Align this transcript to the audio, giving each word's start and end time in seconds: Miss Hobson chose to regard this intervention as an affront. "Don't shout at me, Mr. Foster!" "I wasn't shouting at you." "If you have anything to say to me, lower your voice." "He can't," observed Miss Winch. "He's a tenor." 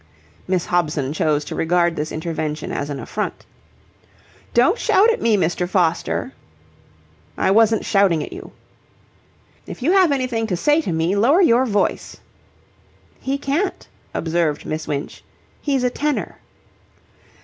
Miss 0.47 0.65
Hobson 0.65 1.13
chose 1.13 1.45
to 1.45 1.53
regard 1.53 1.95
this 1.95 2.11
intervention 2.11 2.71
as 2.71 2.89
an 2.89 2.99
affront. 2.99 3.45
"Don't 4.55 4.79
shout 4.79 5.11
at 5.11 5.21
me, 5.21 5.37
Mr. 5.37 5.69
Foster!" 5.69 6.33
"I 7.37 7.51
wasn't 7.51 7.85
shouting 7.85 8.23
at 8.23 8.33
you." 8.33 8.51
"If 9.67 9.83
you 9.83 9.91
have 9.91 10.11
anything 10.11 10.47
to 10.47 10.57
say 10.57 10.81
to 10.81 10.91
me, 10.91 11.15
lower 11.15 11.43
your 11.43 11.67
voice." 11.67 12.17
"He 13.19 13.37
can't," 13.37 13.87
observed 14.11 14.65
Miss 14.65 14.87
Winch. 14.87 15.23
"He's 15.61 15.83
a 15.83 15.91
tenor." 15.91 16.37